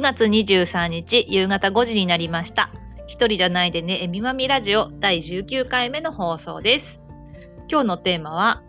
[0.00, 2.70] 9月23日夕方5時になりました。
[3.06, 7.00] 一人じゃないでね、えみまみラジオ第19回目の放送です。
[7.70, 8.62] 今日のテーマは、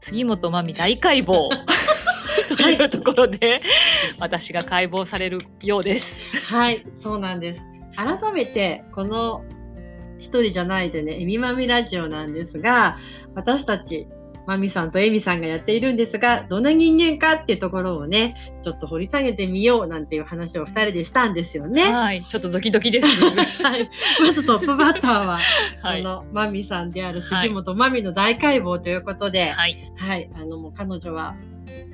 [0.00, 1.50] 杉本まみ大解剖
[2.56, 3.60] というところで、
[4.18, 6.10] 私が解剖されるようです。
[6.46, 7.62] はい、そうなんです。
[7.94, 9.44] 改めて、この
[10.18, 12.96] 一人じゃないでね、えみまみラジオなんですが、
[13.34, 14.06] 私たち、
[14.46, 21.92] まみさんとえみさんがやっているんですが、どんな人間かっていうところをね、ちょっと掘り下げてみようなんていう話を二人でしたんですよね。
[21.92, 23.08] はい、ちょっとドキドキです。
[23.62, 25.40] はい、まずトップバッターは、
[25.82, 26.08] はいこ。
[26.08, 29.78] のまみさんである杉本まみの大解剖ということで、はい。
[29.96, 31.34] はい、あのもう彼女は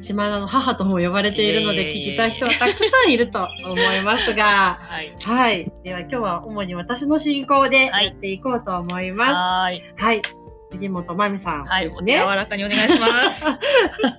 [0.02, 5.14] 島田の母とも呼ばれているので、えー聞きたい人はたくさんいると思いますが、はい。
[5.22, 5.72] はい。
[5.82, 9.82] では今日は主に私の進行ではいやっていこうと思いまはい。
[9.96, 10.02] す。
[10.02, 10.22] はい。
[10.70, 11.92] 杉本まみさんね。
[11.96, 13.42] お手柔らかにお願いします。
[13.44, 13.56] は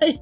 [0.05, 0.21] い。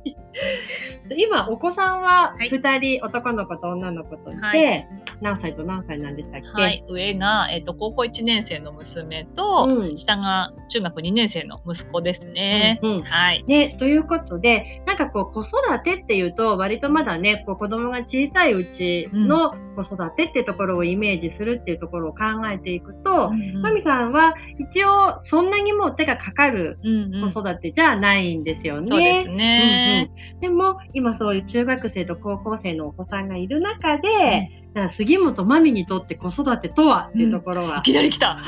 [1.17, 4.87] 今、お子さんははい2人、男の子と女の子といて、はい
[5.21, 6.47] 何歳と何歳なんでしたっけ？
[6.61, 6.83] はい。
[6.89, 12.79] 上が、えっ、と、高校1年生の娘と、うん下が中学2年生の息子ですね。
[12.81, 13.43] うんうんはい。
[13.47, 22.19] ね、ということで、なんかこう子育てっていうと、割とまだね、こう子供が小さいうちの子育てっていうところをイメージするっていうところを考
[22.49, 27.33] えていくと、まみさんは一応そんなにもう手がかかるうんうん。
[27.33, 28.87] 子育てじゃないんですよね。
[28.89, 30.09] そうですね。
[30.15, 30.39] うんうん。
[30.39, 38.39] でも今そういう中学生と高校生のお子さんがいる中で、だから杉本まみにとって子育てとはっていうところは、いきなり来た。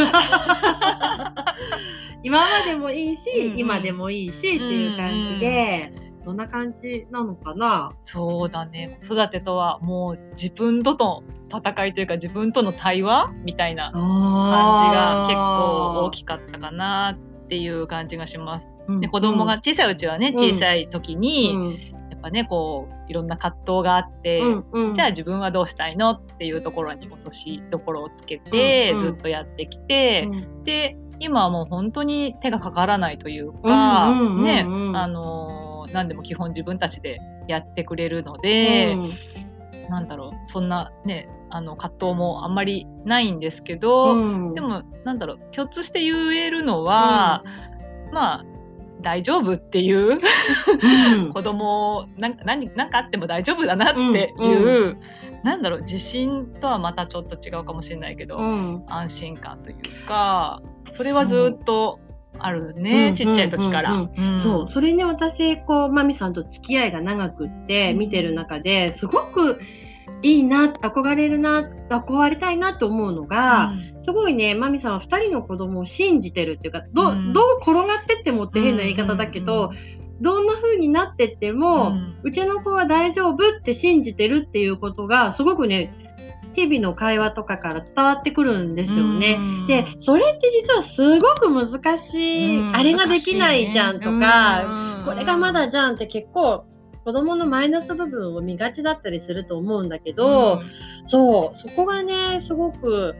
[2.24, 3.60] 今までもいいし、うんうん。
[3.60, 5.92] 今でもいいしっていう感じで、
[6.28, 7.94] どんな感じなのかな？
[8.06, 9.00] そうだね。
[9.08, 13.32] 子育てとはもう自分との戦いというか自分との対話？
[13.46, 14.02] みたいな感
[14.90, 18.66] じが結構大きかったかなっていう感じがします。
[18.98, 20.50] いで子供が小さいうちはね、うん。
[20.56, 24.42] 小さい時に、やっぱねこういろんな葛藤があって、
[24.96, 26.10] じゃあ自分はどうしたいの？
[26.10, 29.06] っていうところに落としどころをつけて、うんうん。
[29.06, 30.64] ずっとやってきて、うん。
[30.66, 34.44] で今はもう本当に手がかからないというか、うんうんうんうん。
[34.44, 35.57] ねあのー
[35.98, 38.96] 何でも基本自分たちでやってくれるので、
[39.90, 44.54] なんだろうそんなねあの葛藤もあんまりないんですけど、うん。
[44.54, 47.44] でもなんだろう共通して言えるのは、
[48.12, 48.46] まあ
[49.02, 51.34] 大丈夫っていううん。
[51.34, 54.98] 子供なんか何なんかあっても大丈夫だなっていう、うん。
[55.44, 58.84] なんだろう自信とはまたちょっと違うかもしれないけど、うん。
[58.88, 60.62] 安心感というか
[60.94, 62.00] それはずっと
[62.40, 63.94] あるね、うんちっちゃい時から。
[63.94, 69.60] うんうんそう、それに私、こう、まみさんと付き合いが長くって、見てる中で、すごく
[70.22, 73.74] いいな、憧れるな、憧れたいなと思うのが、
[74.06, 77.34] すごいね、まみさんは2人の子供を信じてるっていうか、ど,、うん。
[77.34, 79.72] どう転がってってもって変な言い方だけど、
[80.22, 81.94] どんな風になってっても、
[82.24, 89.38] うちの子は大丈夫って信じてるっていうことが、すごくね、日々の会話とかから伝わってくるんですよね。
[89.68, 96.66] で、それって実はすごく難しい、あれができないじゃんとか、これがまだじゃんって結構
[97.08, 100.62] 子供のマイナス部分を見がちだったりすると思うんだけど、
[101.08, 103.16] そう、そこがね、すごく、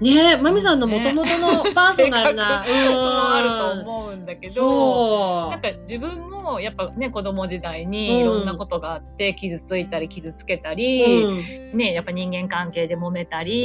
[0.00, 3.42] ねまみさんのもともとのパーソナルな、 性格もあ
[3.74, 4.54] ると思うんだけど。
[4.54, 10.74] そなんか自分もやっぱね子供時代にいろんなことがあって傷ついたり傷つけたう。
[10.76, 11.78] り、うん。
[11.78, 13.64] ねやっぱ人間関係で揉めたり、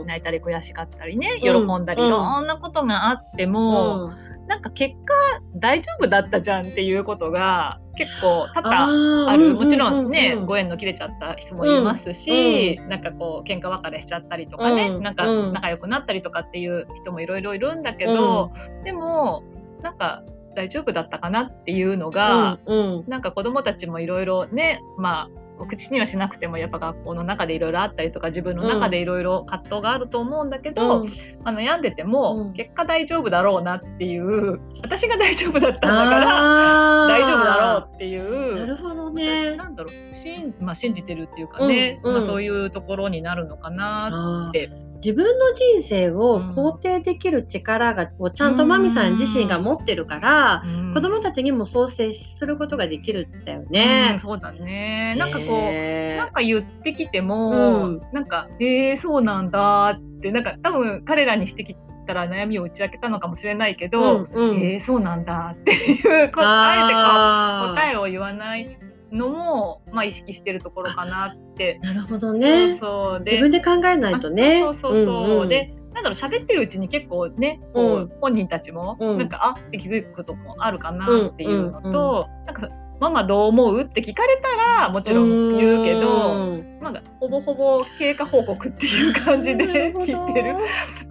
[0.00, 0.06] うん。
[0.06, 1.40] 泣いたり悔しかったりねん。
[1.40, 2.08] 喜んだり、うん。
[2.08, 4.10] いろんなことがあっても、
[4.50, 5.14] なんか結果
[5.54, 9.54] 大丈夫だったじゃんっていうことが結構多々ある。
[9.54, 15.02] もちろんね、ご縁の切れちゃった人もいますし、なんかこう喧嘩別れしちゃったりとかね、うん。
[15.04, 15.52] なんかうん。
[15.52, 18.50] 仲良くなったりとかっていう人もいろいろいるんだけど、
[18.82, 19.44] でも
[19.82, 20.24] なんか
[20.56, 23.08] 大丈夫だったかなっていうのが、うんうん。
[23.08, 31.06] なんか子供たちもいろいろねまあ口にはしなくてもやっぱ学校の中でいろいろあったりとか自分の中でいろいろ葛藤があると思うんだけど、
[31.44, 39.56] あの悩んでても、結果大丈夫だろうなっていう私が大丈夫だったんだから大丈夫だろうっていうなるほどね。
[39.56, 44.70] なんだろうしん、まあ、信じてるっていうかね、まあ、そういうところになるのかなって。
[45.02, 54.10] 自分の人生を肯定できる力が、をちゃんとマミさん自身が持ってるから、うん、子供たちにもそう接することができるんだよね。
[54.12, 55.14] うん、そうだね。
[55.18, 61.74] なんかこう、なんか言ってきても、うん、なんか、えー、そうなんだって、なんか多分彼らにしてき
[62.06, 68.78] たら悩みを打ち明けたのかもしれないけど、うんうん、えー、そうなんだっていうあえて答えを言わない
[69.12, 71.78] のも、まあ、意識してるところかなって。
[71.82, 72.76] なるほどね。
[72.78, 74.60] そう自分で考えないとね。
[74.60, 75.24] そうそうそうそう。
[75.24, 82.68] うんうん、でなんだろう喋ってるうちに結構ねこう、うん、本人たちも、なんかあって気づくこともあるかなっていうのと、うんうんうん、なんか
[83.00, 83.80] ママどう思う？
[83.80, 89.64] って聞かれたらもちろん言うけど、まあ、ほぼほぼ経過報告っていう感じで
[89.94, 90.54] 聞いてる。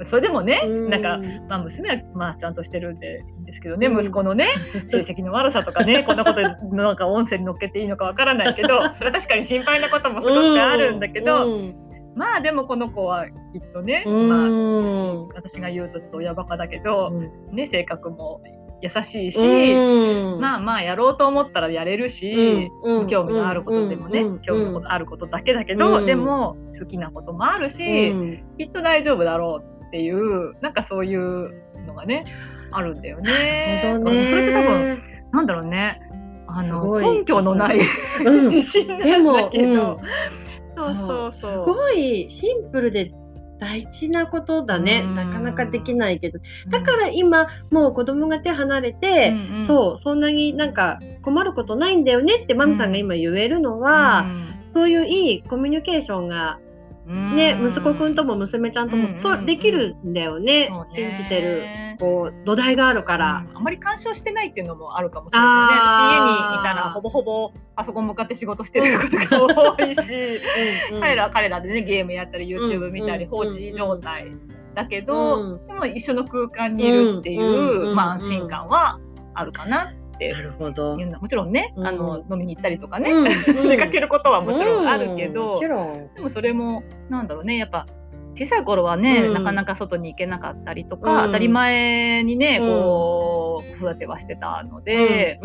[0.08, 1.20] それでもねなんか、
[1.50, 4.50] まあ、娘はまあちゃんとしてるんでいいんですけどね、息子のね
[4.90, 6.42] 成績の悪さとかねこんなこと
[6.76, 11.48] なんか音声に乗っけていいのかわからないけど それは確かに心配なこともすごくあるんだけど。
[12.16, 17.12] まあでもこの子はきっとね、まあ、私が言うとちょっと親バカだけど、
[17.52, 18.42] ね、性格も
[18.82, 19.40] 優しいし、
[20.40, 22.70] まあまあやろうと思ったらやれるし、
[23.08, 28.14] 興味のあることでもね、興味のあることだけだけど、でも好きなこともあるし、
[28.58, 31.52] きっと大丈夫だろうっていうなんかそういう
[31.86, 32.26] のがね
[32.72, 34.00] あるんだよね。
[34.00, 34.28] ね。
[34.28, 36.00] それって多分なんだろうね
[36.48, 37.80] あの根拠のない
[38.46, 40.00] 自信なんだけど。
[40.76, 41.66] そうそうそう。
[41.66, 43.12] すごいシンプルで
[43.60, 46.40] 大事なことだね、なかなかできないけど。
[46.70, 50.20] だから今もう子供が手離れて、うんうん、そうそん。
[50.20, 56.60] なになんか困ることないんだよねってマミさんが今言えるのは、うん、そういういいコミュニケーションが
[57.10, 61.64] ね、息子くんとも娘ちゃんともとできるんだよね、信じてる。
[62.00, 65.52] こう土台があるから、あんまり干渉してないっていうのもあるかもしれないね。
[66.22, 70.40] 家にいたらほぼほぼパソコン向かって仕事してることが多いし
[71.02, 74.32] 彼らは彼らでねゲームやったり YouTube 見たり放置状態
[74.76, 79.00] だけど、でも一緒の空間にいるっていう、まあ、安心感は
[79.34, 79.86] あるかな。
[79.86, 80.98] ってなるほど。
[80.98, 85.68] もちろんね、うん、あの飲みに行ったりとかね、うん、出かけることはもちろんあるけど、で
[86.22, 87.86] もそれもなんだろうねやっぱ
[88.36, 95.40] 小さい頃はね、なかなか外に行けなかったりとか、当たり前にねこう子育てはしてたので。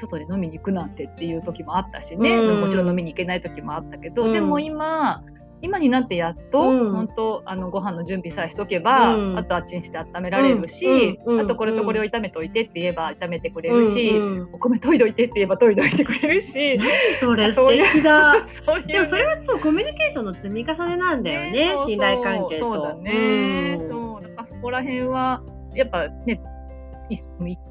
[0.00, 5.22] 外で飲みに行くなんてっていう時もあったしね、もちろん飲みに行けない時もあったけど、でも今
[5.62, 14.12] 今になってやっと、うん、本当あのご飯の準備さえしとけば、うん、あとあっちにして温められるし、うん、あとこれとこれを炒めといてって言えば炒めてくれるし、
[14.52, 16.78] お米研いどいてって言えば研いどいてくれるし
[17.20, 18.44] それ素敵だ。
[18.66, 24.22] そういう、 でもそれはそうコミュニケーションの積み重ねなんだよね、ね、信頼関係そうだね、そう。
[24.22, 25.42] だからそこら辺は
[25.74, 26.40] やっぱね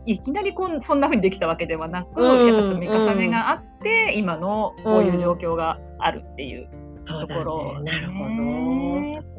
[0.05, 6.69] いきなりこんそんなふうにできたわけではなく、やっぱ積み重ねがあって、今のこういう状況があるっていう。
[7.19, 9.31] ところ、ね、なるほど。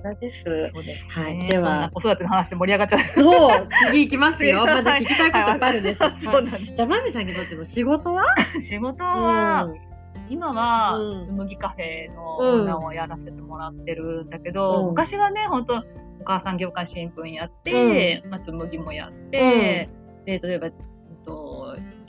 [0.72, 1.48] そうです、ね、はい。
[1.48, 3.00] では子育ての話で盛り上がっちゃう。
[3.14, 3.68] そう。
[3.90, 4.64] 次行きますよ。
[4.66, 5.98] まだ聞きたいこといっぱいあるんです。
[5.98, 6.76] そうなんです。
[6.76, 8.24] じゃあまみさんにとっての仕事は？
[8.60, 9.64] 仕事は。
[9.64, 9.92] うん
[10.28, 15.76] 今は紬カフェのオーナーをやらせてもらってるんだけど、うん、昔はね本当
[16.20, 20.84] お母さん業界新聞やって、うん、まあ、紬もやって、うん、で例えば、えっと、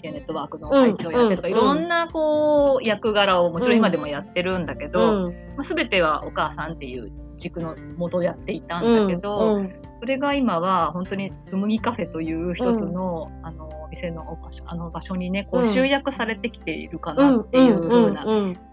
[0.04, 9.64] 系ネットワークの会長やってとか、いろんなこう役柄をもちろん今でもやってるんだけど、まあ、全てはお母さんっていう軸のもとやっていたんだけど、
[10.00, 18.26] それが今は本当に紬カフェという一つの,、あの店の場所あの場所にねこう集約されてきているかなっていう風な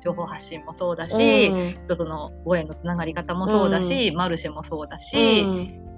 [0.03, 1.51] 情報発信もそうだし、
[1.85, 5.17] 人とのご縁のつながり方もそうだし、マルシェもそうだし、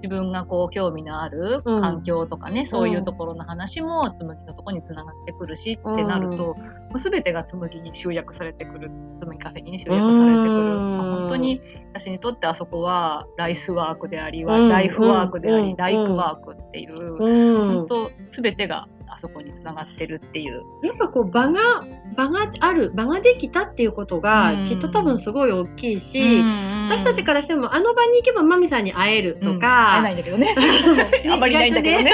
[0.03, 8.91] 自分がこう興味のある環境とかね、うん、そういうところの話も紬のところにつながってくるし、ってなると、うん、全てが紬に集約されてくる。
[9.19, 11.61] 紬カフェにね集約されてくる、うん、本当に
[11.93, 20.63] 私にとってあそこはライスワークであり、ライフワークであり、ライクワークっていう、本当全てがあそこにつながってるっていう。
[20.83, 21.83] やっぱこう場が
[22.15, 26.41] 場がある場ができたっていうことが、きっと多分すごい大きいし、
[26.89, 30.55] 私たちからしてもあの場に行けばマミさんに会えるとか、会えないんだけどね。
[31.29, 32.11] あんまりないんだけどね。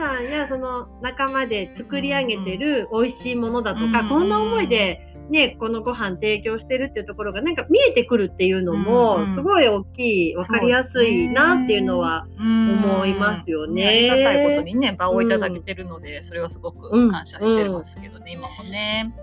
[0.00, 13.86] さんやその仲間で作り上げてる美味しいものだとか、こんな思いでね、このご飯提供してるっていうところがなんか見えてくるっていうのも、すごい大きい分かりやすいなっていうのは思いますよね。
[13.86, 19.14] ありがたいことにね場をいただけてるので、それはすごく感謝してますけどね、今もね。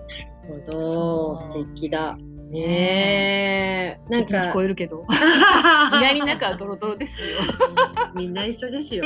[0.48, 1.38] ほど。
[1.52, 2.16] 素敵だ。
[2.50, 4.10] ねえ。
[4.10, 4.36] なんか。
[4.36, 5.04] 聞こえるけど。
[5.08, 7.38] 意外になんかドロドロですよ。
[8.14, 9.04] みんな一緒ですよ。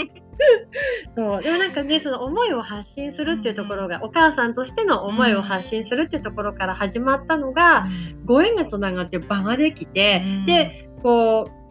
[1.16, 7.87] そうでもなんかねその思いを発信するっていうところが、お母さんとしての思いを発信するっていうところから始まったのが、
[8.25, 11.62] ご縁がつながって場ができて、でこう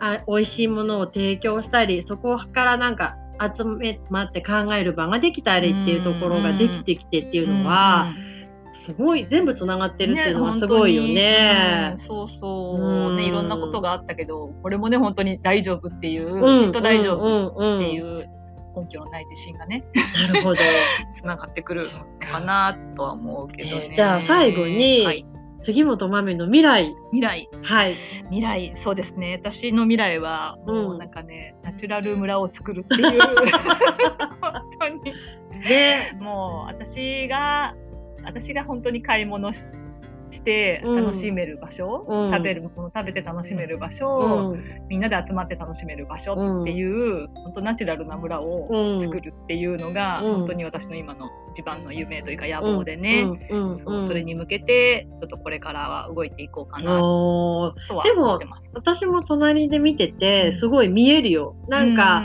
[0.00, 3.16] あ美味しいものを提供したりそこからなんか
[3.56, 8.12] 集めまって考える場ができたりっていうところができてきてっていうのは。
[8.88, 11.12] すごい全部つながってるっていうのはすごいよね。
[11.12, 18.26] ねうん、そうそう、ねいろんなことがあったけどこれもね本当に大丈夫っていう、うん、きっと大丈夫っていう
[18.74, 20.60] 根拠のない自信がねなるほど
[21.20, 21.90] つながってくる
[22.32, 23.88] かなとは思うけどね。
[23.90, 25.26] えー、じゃあ最後に、はい
[25.64, 26.94] 杉本真美の未来。
[27.10, 27.48] 未来。
[27.62, 27.94] はい。
[28.30, 29.40] 未来、そうですね。
[29.42, 33.18] 私の未来は、もうなんかね、うん、ナチュラル村を作るっていう。
[34.40, 35.12] 本当に。
[35.68, 37.74] で、もう私が
[38.24, 39.62] 私が本当に買い物し
[40.30, 57.72] して楽しめる場所、うん、食べるもの食べて楽しめる場所、うん、みんなで集まって楽しめる場所っていう、うん、本当ナチュラルな村を作るっていうのが、本当に私の今の一番の夢というか野望でね、そうそれに向けてちょっとこれからは動いていこうかなとは
[58.16, 58.70] 思ってます。
[58.74, 61.56] 私も隣で見ててすごい見えるよ。
[61.68, 62.22] なんか、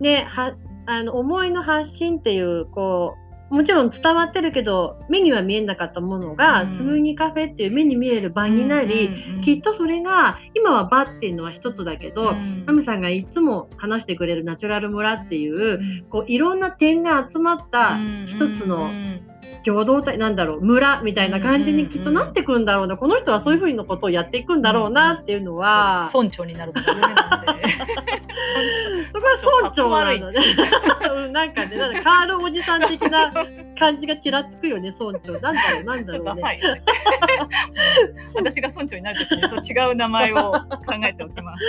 [0.00, 0.54] ねは
[0.86, 18.90] あの思いの発信っていうこうもちろん伝わってるけど目には見えなかったものが、うん、つむぎカフェっていう目に見える場になり、うん、きっとそれが今は場っていうのは一つだけど、うん、マミさんがいつも話してくれるナチュラル村っていう、こういろんな点が集まった一つの
[19.64, 27.22] 共同体なんだろう村みたいな感じにきっとなってくんだろうな、この人はそういうふうのことをやっていくんだろうなっていうのは、村長になるのが夢なんで
[29.12, 30.40] そこは村長なの ね。
[31.32, 33.32] なんかねなんかカールおじさん的な
[33.78, 36.60] 感じがちらつくよね村長なんだろうなんだろう、ね、ね、
[38.34, 41.64] 私が村長になるときに そう違う名前を考えておきます。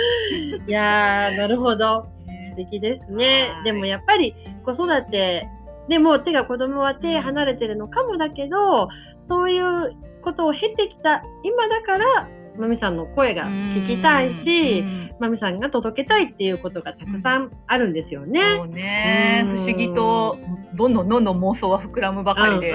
[0.66, 2.04] いやなるほど。
[2.50, 3.50] 素敵ですね。
[3.64, 5.46] でもやっぱり子育て
[5.88, 8.88] でも手が子供は手離れてるのかもだけど
[9.28, 12.28] そういうことを経てきた今だから
[12.58, 14.82] まみさんの声が聞きたいし、
[15.20, 18.40] まみさんが届けたいっていうことがたくさんあるんですよね。
[18.58, 20.36] そうね、不思議と
[20.74, 22.72] どんどんどんどん妄想は膨らむばかりで、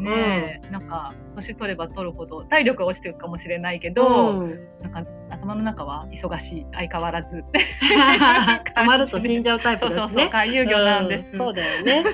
[0.00, 6.66] ねなんか年取れば取るほど体力が落ちてるかもしれないけど、うん、なんか頭の中は忙しい。
[6.72, 7.44] 相変わらず。
[8.76, 10.00] 止まると死んじゃうタイプですね。
[10.02, 10.30] そうそうそう。
[10.30, 12.04] 回遊魚なんです、うん、そうだよね。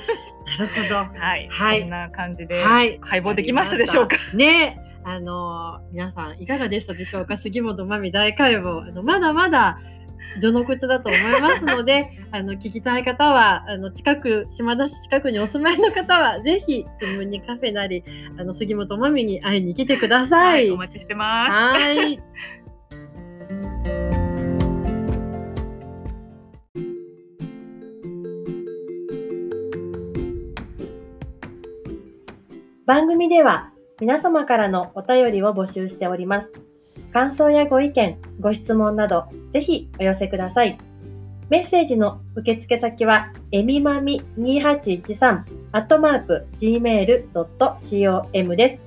[0.59, 0.95] なるほど。
[1.19, 1.49] はい。
[1.51, 1.81] はい。
[1.83, 4.17] こんな感じで、はい、解剖できましたでしょうか？
[4.35, 4.81] ね。
[5.05, 7.37] あの皆さんいかがでしたでしょうか？
[7.39, 9.79] 杉本真美大解剖あのまだまだ
[10.41, 18.05] 序の口だと思いますので あの聞きたい方はあの近く島田市近くにお住まいの方はぜひスムにカフェなり
[18.39, 20.65] あの杉本真美に会いに来てください。
[20.65, 21.51] はい、お待ちしてます。
[21.53, 22.21] はい。
[32.89, 36.49] 番組では皆様からのお便りを募集しております。
[37.13, 40.79] 感想やご意見、ご質問など、ぜひお寄せください。
[41.51, 45.43] メッセージの受付先は、えみまみ2813、
[45.73, 48.79] アットマーク、gmail.com です。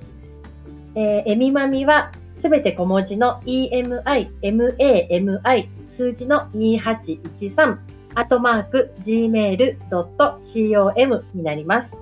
[0.96, 7.78] えー、えみまみは、すべて小文字の emi, mami, 数字の2813、
[8.16, 12.01] アットマーク、gmail.com になります。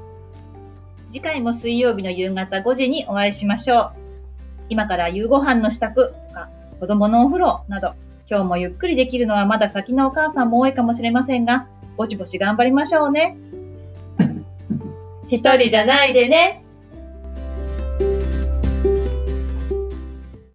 [1.11, 3.93] 次回も水曜日の夕方5時にお会いしましょう。
[4.69, 6.49] 今から夕ご飯の支度とか、
[6.79, 7.95] 子供のお風呂など、
[8.29, 13.37] 今日もゆっくりできるのはまだ先のお母さんも多いかもしれませんが、ぼちぼち頑張りましょうね。
[15.29, 16.65] 一人じゃないでね。